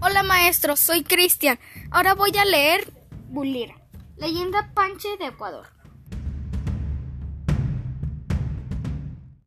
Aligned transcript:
Hola 0.00 0.22
maestro, 0.22 0.76
soy 0.76 1.02
Cristian. 1.02 1.58
Ahora 1.90 2.14
voy 2.14 2.36
a 2.36 2.44
leer 2.44 2.92
Bulira, 3.28 3.74
leyenda 4.16 4.70
Panche 4.74 5.16
de 5.18 5.26
Ecuador. 5.26 5.66